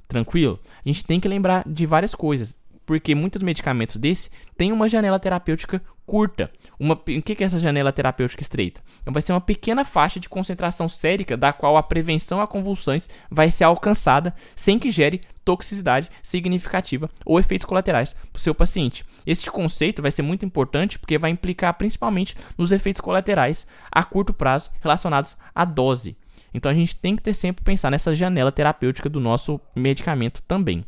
Tranquilo? 0.08 0.58
A 0.84 0.88
gente 0.88 1.04
tem 1.04 1.20
que 1.20 1.28
lembrar 1.28 1.62
de 1.66 1.84
várias 1.84 2.14
coisas 2.14 2.56
porque 2.84 3.14
muitos 3.14 3.42
medicamentos 3.42 3.96
desse 3.96 4.30
têm 4.56 4.72
uma 4.72 4.88
janela 4.88 5.18
terapêutica 5.18 5.82
curta. 6.04 6.50
Uma, 6.78 6.94
o 6.94 7.22
que 7.22 7.42
é 7.42 7.46
essa 7.46 7.58
janela 7.58 7.92
terapêutica 7.92 8.42
estreita? 8.42 8.82
Então, 9.00 9.12
vai 9.12 9.22
ser 9.22 9.32
uma 9.32 9.40
pequena 9.40 9.84
faixa 9.84 10.18
de 10.18 10.28
concentração 10.28 10.88
sérica 10.88 11.36
da 11.36 11.52
qual 11.52 11.76
a 11.76 11.82
prevenção 11.82 12.40
a 12.40 12.46
convulsões 12.46 13.08
vai 13.30 13.50
ser 13.50 13.64
alcançada 13.64 14.34
sem 14.56 14.78
que 14.78 14.90
gere 14.90 15.20
toxicidade 15.44 16.10
significativa 16.22 17.08
ou 17.24 17.38
efeitos 17.38 17.64
colaterais 17.64 18.14
para 18.14 18.38
o 18.38 18.40
seu 18.40 18.54
paciente. 18.54 19.04
Este 19.26 19.50
conceito 19.50 20.02
vai 20.02 20.10
ser 20.10 20.22
muito 20.22 20.44
importante 20.44 20.98
porque 20.98 21.18
vai 21.18 21.30
implicar 21.30 21.74
principalmente 21.74 22.36
nos 22.56 22.72
efeitos 22.72 23.00
colaterais 23.00 23.66
a 23.90 24.04
curto 24.04 24.32
prazo 24.32 24.70
relacionados 24.80 25.36
à 25.54 25.64
dose. 25.64 26.16
Então 26.54 26.70
a 26.70 26.74
gente 26.74 26.96
tem 26.96 27.16
que 27.16 27.22
ter 27.22 27.34
sempre 27.34 27.64
pensar 27.64 27.90
nessa 27.90 28.14
janela 28.14 28.52
terapêutica 28.52 29.08
do 29.08 29.20
nosso 29.20 29.60
medicamento 29.74 30.42
também. 30.42 30.84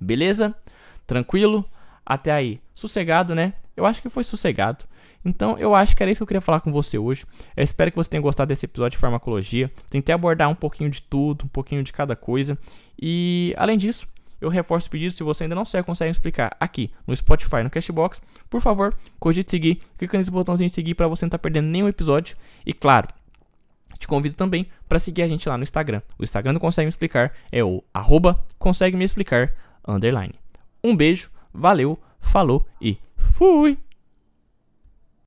Beleza? 0.00 0.54
Tranquilo? 1.10 1.68
Até 2.06 2.30
aí. 2.30 2.60
Sossegado, 2.72 3.34
né? 3.34 3.54
Eu 3.76 3.84
acho 3.84 4.00
que 4.00 4.08
foi 4.08 4.22
sossegado. 4.22 4.84
Então, 5.24 5.58
eu 5.58 5.74
acho 5.74 5.96
que 5.96 6.02
era 6.04 6.12
isso 6.12 6.20
que 6.20 6.22
eu 6.22 6.26
queria 6.28 6.40
falar 6.40 6.60
com 6.60 6.70
você 6.70 6.98
hoje. 6.98 7.26
Eu 7.56 7.64
espero 7.64 7.90
que 7.90 7.96
você 7.96 8.08
tenha 8.08 8.22
gostado 8.22 8.46
desse 8.46 8.64
episódio 8.64 8.92
de 8.92 8.98
farmacologia. 8.98 9.68
Tentei 9.88 10.14
abordar 10.14 10.48
um 10.48 10.54
pouquinho 10.54 10.88
de 10.88 11.02
tudo, 11.02 11.46
um 11.46 11.48
pouquinho 11.48 11.82
de 11.82 11.92
cada 11.92 12.14
coisa. 12.14 12.56
E, 12.96 13.52
além 13.56 13.76
disso, 13.76 14.06
eu 14.40 14.48
reforço 14.48 14.86
o 14.86 14.90
pedido, 14.92 15.12
se 15.12 15.24
você 15.24 15.42
ainda 15.42 15.56
não 15.56 15.64
sabe, 15.64 15.84
consegue 15.84 16.12
explicar 16.12 16.56
aqui 16.60 16.92
no 17.08 17.16
Spotify, 17.16 17.64
no 17.64 17.70
Cashbox, 17.70 18.22
por 18.48 18.60
favor, 18.60 18.96
cogite 19.18 19.50
seguir, 19.50 19.80
clica 19.98 20.16
nesse 20.16 20.30
botãozinho 20.30 20.68
de 20.68 20.74
seguir 20.74 20.94
para 20.94 21.08
você 21.08 21.24
não 21.24 21.28
estar 21.28 21.38
tá 21.38 21.42
perdendo 21.42 21.66
nenhum 21.66 21.88
episódio. 21.88 22.36
E 22.64 22.72
claro, 22.72 23.08
te 23.98 24.06
convido 24.06 24.36
também 24.36 24.68
para 24.88 25.00
seguir 25.00 25.22
a 25.22 25.28
gente 25.28 25.48
lá 25.48 25.58
no 25.58 25.64
Instagram. 25.64 26.02
O 26.16 26.22
Instagram 26.22 26.54
do 26.54 26.60
Consegue 26.60 26.86
Me 26.86 26.90
Explicar 26.90 27.32
é 27.50 27.64
o 27.64 27.82
arroba 27.92 28.44
consegue 28.60 28.96
me 28.96 29.04
explicar 29.04 29.52
underline. 29.86 30.34
Um 30.82 30.96
beijo, 30.96 31.30
valeu, 31.52 31.98
falou 32.20 32.64
e 32.80 32.98
fui! 33.16 33.78